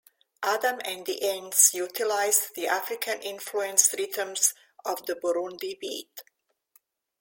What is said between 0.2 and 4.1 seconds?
Adam and the Ants utilised the African influenced